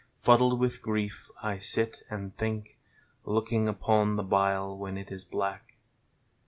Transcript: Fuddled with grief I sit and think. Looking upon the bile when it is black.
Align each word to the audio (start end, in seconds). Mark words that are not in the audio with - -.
Fuddled 0.15 0.59
with 0.59 0.81
grief 0.81 1.29
I 1.43 1.59
sit 1.59 2.01
and 2.09 2.35
think. 2.35 2.79
Looking 3.23 3.67
upon 3.67 4.15
the 4.15 4.23
bile 4.23 4.75
when 4.75 4.97
it 4.97 5.11
is 5.11 5.23
black. 5.23 5.75